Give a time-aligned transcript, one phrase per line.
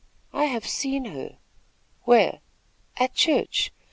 [0.33, 1.37] "I have seen her."
[2.05, 2.41] "Where?"
[2.97, 3.71] "At church.